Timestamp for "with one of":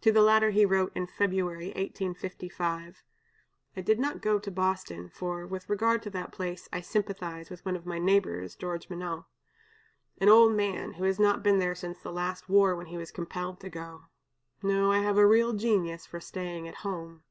7.50-7.84